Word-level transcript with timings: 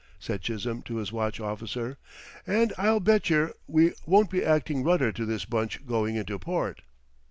said 0.17 0.41
Chisholm 0.41 0.81
to 0.81 0.95
his 0.95 1.11
watch 1.11 1.39
officer, 1.39 1.99
"and 2.47 2.73
I'll 2.75 2.99
betcher 2.99 3.53
we 3.67 3.93
won't 4.07 4.31
be 4.31 4.43
acting 4.43 4.83
rudder 4.83 5.11
to 5.11 5.27
this 5.27 5.45
bunch 5.45 5.85
going 5.85 6.15
into 6.15 6.39
port!" 6.39 6.81